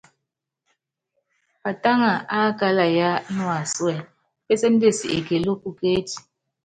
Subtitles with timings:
[1.61, 3.95] Patáŋa ákála yáá nuasúɛ,
[4.45, 6.17] péséndesi ekelú pukécí.